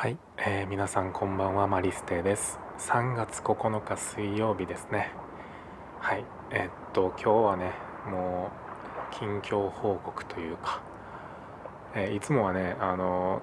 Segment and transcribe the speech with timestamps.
[0.00, 2.60] はい、えー、皆さんこんばんはマリステです。
[2.78, 5.10] 3月9日水曜日ですね。
[5.98, 6.24] はい。
[6.52, 7.72] えー、っと今日はね
[8.08, 8.52] も
[9.10, 10.82] う近況報告というか、
[11.96, 13.42] えー、いつもはねあの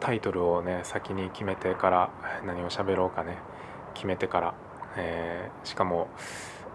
[0.00, 2.10] タイトルをね先に決めてから
[2.44, 3.38] 何を喋ろうかね
[3.94, 4.54] 決めてから、
[4.98, 6.08] えしかも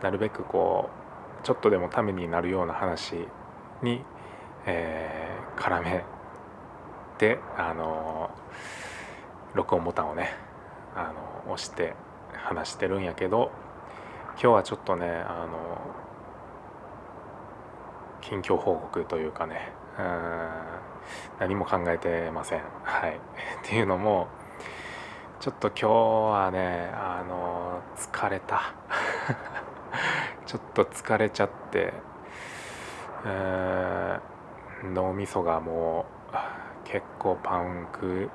[0.02, 0.90] なるべくこ
[1.44, 3.18] うちょっとでもためになるような話
[3.84, 4.02] に、
[4.66, 6.04] え絡め
[7.20, 8.32] てあの
[9.56, 10.30] 録音ボタンをね
[10.96, 11.14] あ
[11.46, 11.96] の押して
[12.34, 13.52] 話してるんやけど
[14.34, 15.80] 今日はちょっとねあの
[18.22, 20.50] 近況報告というかねうん
[21.40, 22.62] 何も考えてません。
[22.84, 23.20] はい、 っ
[23.64, 24.28] ていうのも
[25.40, 28.74] ちょっと今日はねあの疲れた
[30.46, 31.94] ちょっと疲れちゃって
[34.84, 36.36] 脳みそがもう
[36.84, 38.30] 結構パンク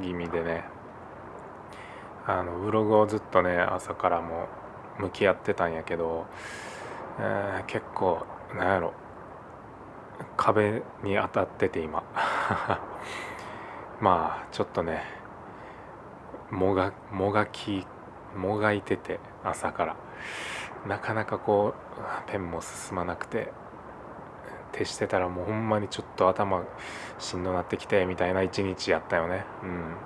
[0.00, 0.64] 気味でね。
[2.26, 4.48] あのブログをずっとね朝からも
[4.98, 6.26] 向き合ってたんやけど、
[7.20, 8.92] えー、結構なんやろ。
[10.36, 12.02] 壁に当たってて今。
[14.00, 15.02] まあちょっとね
[16.50, 17.86] もがもがき
[18.36, 19.96] もがいてて朝から。
[20.86, 23.52] なかなかこうペンも進まなくて。
[24.74, 26.64] 徹してたらもうほんまにちょっと頭
[27.18, 29.44] しんどなってきてみたいな一日やったよね。
[29.62, 29.96] うん。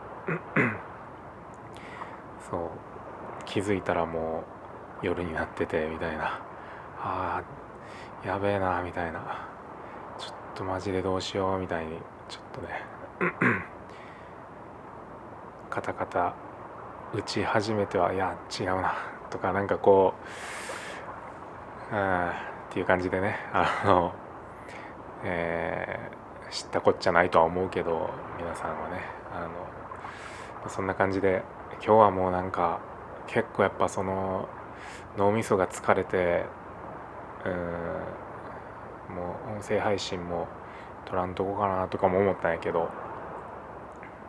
[2.50, 2.70] そう。
[3.46, 4.44] 気づいたらも
[5.02, 6.40] う夜になっててみたいな。
[7.00, 9.48] あーやべえなみたいな。
[10.18, 12.84] ちょっとマジでどうしようみたいにちょっとね。
[15.70, 16.34] カタカタ
[17.14, 18.94] 打ち始めてはいや違うな。
[19.30, 20.12] とかなんかこ
[21.90, 22.32] ううんっ
[22.70, 23.38] ていう感じでね。
[23.54, 24.12] あの
[25.24, 29.00] えー、知ったこっちゃないとは思うけど皆さんはね
[29.32, 29.48] あ
[30.64, 31.42] のそんな感じで
[31.74, 32.80] 今日はもうなんか
[33.26, 34.48] 結構やっぱその
[35.16, 36.44] 脳みそが疲れて
[37.44, 40.48] うんもう音声配信も
[41.04, 42.88] 取らんとこかなとかも思ったんやけど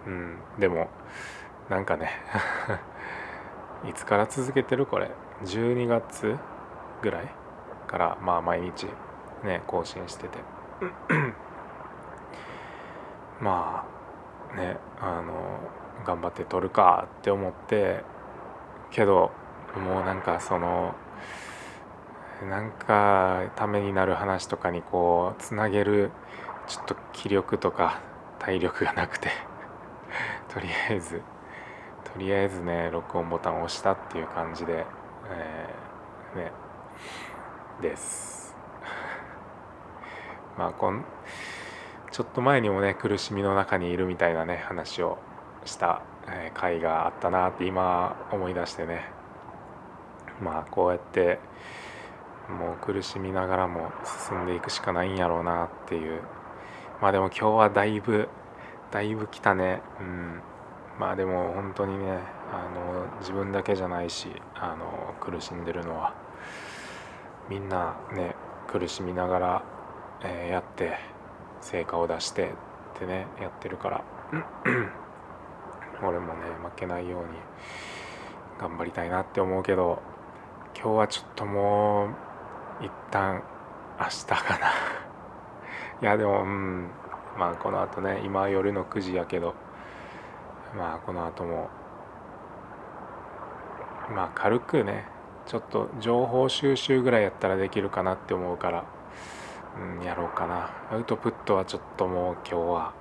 [0.07, 0.89] うんでも
[1.69, 2.09] なんかね
[3.87, 5.11] いつから続けてるこれ
[5.43, 6.37] ？12月
[7.01, 7.29] ぐらい
[7.87, 8.87] からまあ毎日
[9.43, 10.58] ね更新してて。
[13.41, 13.85] ま
[14.53, 15.59] あねあの
[16.05, 18.03] 頑張って撮るかって思って
[18.91, 19.31] けど
[19.75, 20.95] もうなんかその
[22.49, 26.11] なんかためになる話とかにこうつなげる
[26.67, 27.99] ちょっと気力とか
[28.39, 29.29] 体力がなくて
[30.47, 31.21] とりあえず
[32.13, 34.85] とりあえずね録音ボタンを押したっていう感じで、
[35.29, 36.51] えー、ね
[37.81, 38.38] です。
[40.59, 41.05] まあこん
[42.11, 45.17] ちょっと前にもね苦しみの中にいるみたいなね話を
[45.63, 46.01] した
[46.53, 49.05] 回があったなって今思い出してね。
[50.41, 51.39] まあこうやって
[52.49, 53.89] もう苦しみながらも
[54.29, 56.23] 進んでいくしかないんやろうなっていう。
[57.01, 58.27] まあでも今日はだいぶ
[58.91, 59.81] だいぶ来たね。
[60.01, 60.41] うん。
[60.99, 62.19] まあでも本当にね
[62.51, 66.13] あの自分だけじゃないしあの苦しんでるのは
[67.49, 68.35] みんなね
[68.67, 69.78] 苦しみながら
[70.23, 70.97] え、やって
[71.61, 72.51] 成果を出して
[72.95, 74.03] ってねやってるから。
[76.01, 77.27] 俺もね負けないように
[78.57, 80.01] 頑張りたいなって思うけど
[80.73, 82.05] 今日はちょっとも
[82.81, 83.43] う一旦
[83.99, 84.71] 明日かな。
[86.01, 86.89] いやでもうん。
[87.37, 89.55] まあこのあとね今夜の9時やけど
[90.75, 91.69] まあこの後も
[94.13, 95.05] まあ軽くね
[95.45, 98.98] ちょっと情報収集ぐらいやったらできるかなって思うから。
[99.77, 100.71] うん、やろうかな。
[100.91, 102.93] アウトプットはちょっともう今日は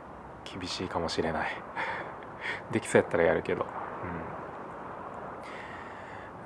[0.44, 1.50] 厳しいかもしれない。
[2.70, 3.64] できそうやったらやるけど、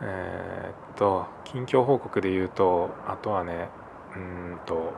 [0.00, 3.68] うん、えー、っと近況報告で言うとあとはね
[4.16, 4.92] うんと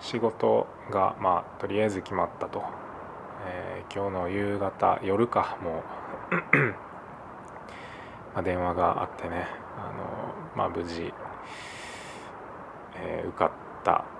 [0.00, 2.62] 仕事がまあとりあえず決まったと、
[3.46, 5.82] えー、今日の夕方夜かも
[6.30, 6.36] う。
[8.34, 9.46] まあ電話があってね
[9.78, 11.12] あの、まあ、無事、
[12.96, 13.50] えー、受かっ
[13.82, 14.15] た。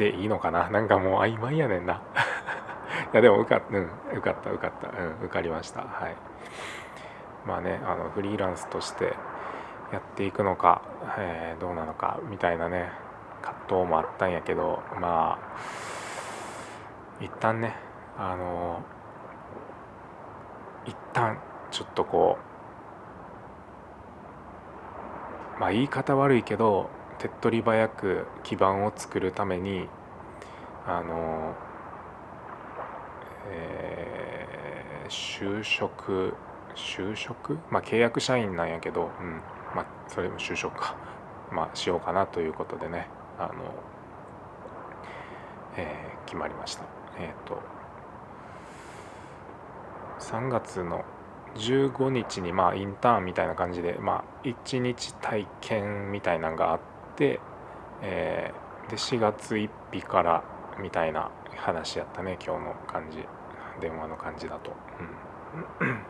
[0.00, 0.70] でいいのかな？
[0.70, 2.00] なんかもう曖昧やねんな。
[3.12, 5.82] いやでも受か,、うん、受かった受かった、うん、受かりました。
[5.82, 6.16] はい。
[7.46, 9.14] まあねあのフリーランスとして
[9.92, 10.82] やっていくのか、
[11.18, 12.90] えー、どうなのかみたいなね
[13.42, 15.38] 葛藤もあったんやけどまあ
[17.20, 17.76] 一旦ね
[18.18, 18.80] あの
[20.86, 21.38] 一旦
[21.70, 22.38] ちょっとこ
[25.56, 26.88] うまあ言い方悪いけど
[27.20, 29.88] 手っ取り早く基盤を作るために
[30.86, 31.54] あの、
[33.50, 36.34] えー、就職
[36.74, 37.58] 就職？
[37.70, 39.42] まあ契約社員なんやけど、うん。
[39.76, 40.96] まあ、それも就職か、
[41.52, 43.06] まあ、しようかなということでね。
[43.38, 43.52] あの、
[45.76, 46.84] えー、決まりました。
[47.18, 47.60] えっ、ー、と
[50.20, 51.04] 3月の
[51.56, 56.99] 15日にまあインターンみたいな感じで、まあ、1日体験みたいなのがあって、
[58.02, 60.44] えー、で4月1日から
[60.80, 63.18] みたいな話やったね今日の感じ
[63.80, 64.72] 電話の感じだと。
[65.80, 65.98] うん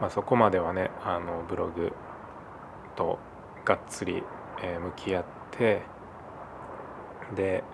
[0.00, 1.92] まあ、そこまではねあのブログ
[2.94, 3.18] と
[3.64, 4.22] がっつり、
[4.62, 5.82] えー、向き合って
[7.34, 7.64] で、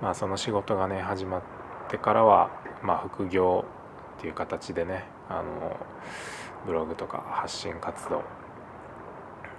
[0.00, 1.42] まあ、その仕事がね始まっ
[1.88, 2.50] てからは、
[2.82, 3.64] まあ、副業
[4.18, 5.76] っていう形でねあの
[6.66, 8.22] ブログとか発信活動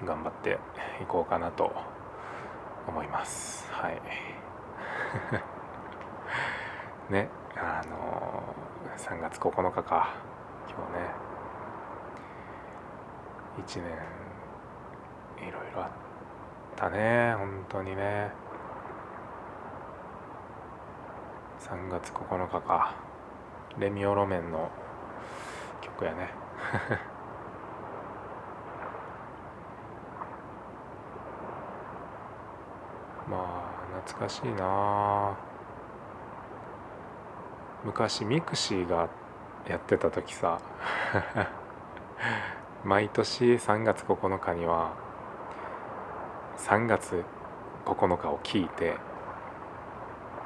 [0.05, 0.57] 頑張って
[1.01, 1.71] いこうかなと
[2.87, 3.71] 思います。
[3.71, 4.01] はい。
[7.13, 8.55] ねあの
[8.97, 10.09] 3月9日か。
[10.67, 10.99] 今日ね。
[13.57, 13.83] 1
[15.37, 15.89] 年いろいろあっ
[16.75, 17.33] たね。
[17.37, 18.31] 本当にね。
[21.59, 23.09] 3月9日か。
[23.77, 24.69] レミオロメンの
[25.81, 26.29] 曲やね
[33.29, 35.37] まあ懐かしいな。
[37.83, 39.09] 昔ミクシーが
[39.67, 40.59] やってた時さ。
[42.83, 44.91] 毎年3月9日には
[46.57, 47.25] 3月
[47.85, 48.95] 9日を聞いて、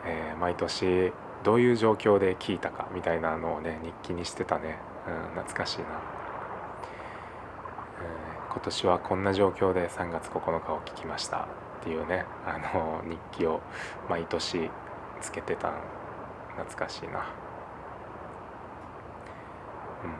[0.05, 1.13] えー、毎年
[1.44, 5.85] どういう状況で聞いたかみたいなのをね日記にしてたね、うん、懐かしいな、
[8.01, 11.62] えー、今年はこんな状況で3月9日を聞きました。
[11.83, 13.59] っていうねあの日記を
[14.09, 14.69] 毎年
[15.19, 15.74] つけてた
[16.56, 17.25] 懐かしいな。
[20.03, 20.12] うん。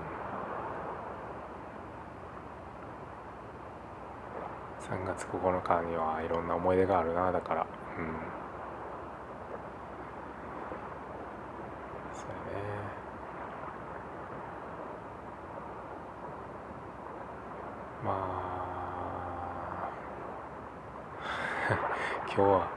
[4.84, 7.66] 3月9日にはいろんな思い出があるなだから。
[7.98, 8.44] うん
[18.04, 18.24] まあ
[22.36, 22.72] 今日は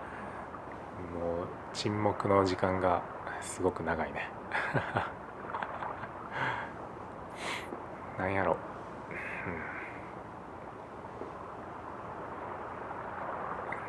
[1.15, 3.03] もう沈黙の時間が
[3.41, 4.31] すごく長いね。
[8.19, 8.59] なんやろ、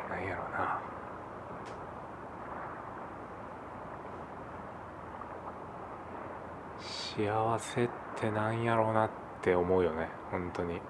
[0.08, 0.80] うん、なんやろな。
[6.78, 9.10] 幸せってなんやろうなっ
[9.42, 10.08] て思うよね。
[10.30, 10.80] 本当に。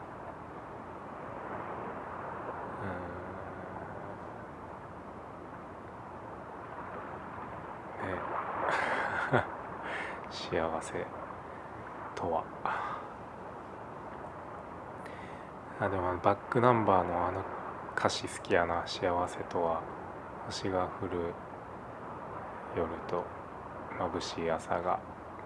[10.30, 11.06] 幸せ
[12.14, 12.44] とは？
[15.80, 17.42] あでもバックナンバーのあの
[17.96, 19.80] 歌詞好きやな幸せとは。
[20.46, 21.34] 星が降る
[22.74, 23.22] 夜と
[23.98, 24.98] 眩しい朝が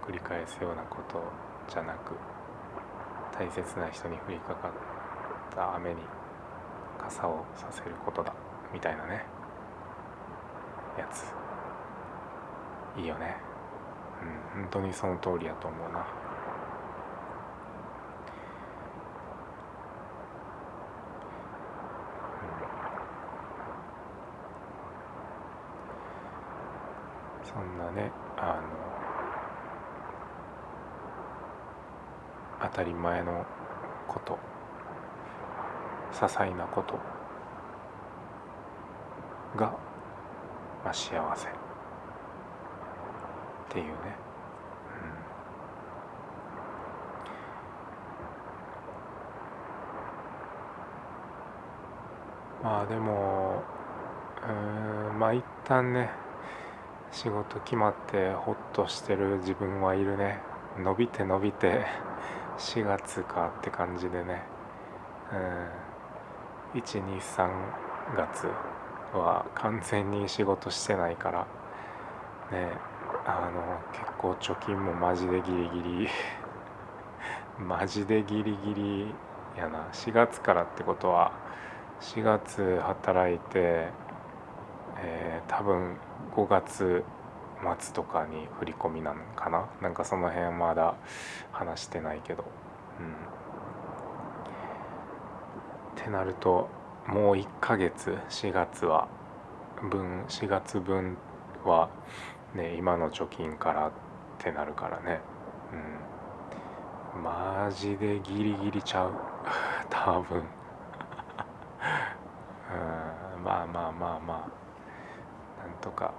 [0.07, 1.21] 繰り返すようなこと
[1.69, 2.15] じゃなく
[3.37, 4.73] 大切な人に降りかかっ
[5.53, 5.97] た雨に
[7.01, 8.33] 傘をさせることだ
[8.73, 9.25] みたいなね
[10.97, 11.35] やつ。
[12.97, 13.52] いいよね。
[14.57, 16.07] うん本当にその通りやと思うな。
[27.45, 28.61] そんなねあ
[32.61, 33.45] の当たり前の
[34.09, 34.39] こと
[36.13, 36.99] 些細なこと
[39.57, 39.67] が、
[40.85, 41.62] まあ、幸せ。
[43.73, 43.93] っていうね、
[52.61, 53.63] うん、まあでも
[54.47, 56.11] うんまあ一旦ね
[57.13, 60.41] 仕事決まってホッとしてる自分はいるね。
[60.79, 61.85] 伸びて伸びて
[62.59, 64.43] 4月かって感じでね。
[66.75, 66.81] うん。
[66.81, 67.51] 123
[68.17, 68.47] 月
[69.13, 71.47] は完全に仕事してないから。
[72.51, 72.81] ね。
[73.25, 76.09] あの結構貯金もマジでギリギリ。
[77.59, 79.15] マジでギリギリ
[79.57, 79.89] やな。
[79.93, 81.33] 4月からってことは
[82.01, 83.89] 4月働いて、
[84.99, 85.97] えー、多分
[86.35, 87.05] 5月
[87.81, 89.67] 末とかに振り込みなのかな。
[89.81, 90.95] なんかその辺まだ
[91.53, 92.45] 話してないけど。
[92.99, 93.13] うん。
[96.01, 96.69] ってなると
[97.07, 99.07] もう1ヶ月4月は。
[99.89, 101.17] 分4月分
[101.65, 101.89] は
[102.55, 103.93] ね今の貯金からっ
[104.39, 105.21] てなるからね。
[107.15, 107.23] うん。
[107.23, 109.13] マジでギリギリちゃう。
[109.89, 110.39] 多分。
[113.37, 113.45] うん。
[113.45, 114.63] まあまあまあまあ。
[115.65, 116.13] なんとか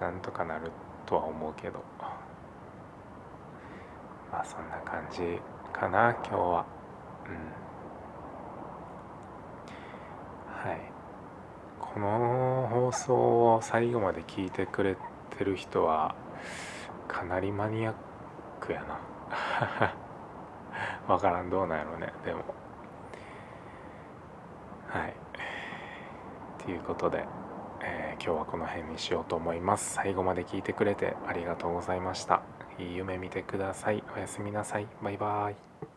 [0.00, 0.70] なんとかなる
[1.06, 1.80] とは思うけど。
[4.30, 5.40] まあそんな感じ
[5.72, 6.64] かな今日は。
[7.26, 7.30] う
[10.66, 10.68] ん。
[10.68, 10.80] はい。
[11.80, 13.14] この放送
[13.54, 16.14] を最後まで聞いてくれてる人は
[17.08, 17.94] かなりマニアッ
[18.60, 19.00] クやな。
[21.08, 22.12] わからんどうなんやろうね。
[22.24, 22.44] でも。
[24.88, 25.14] はい。
[26.64, 27.24] ということで、
[27.82, 29.94] えー、今日はこの辺にしようと思います。
[29.94, 32.42] 最後まで聞いてくれてありがとうございました。
[32.78, 34.02] いい夢見てください。
[34.16, 34.86] おやすみなさい。
[35.02, 35.93] バイバーイ。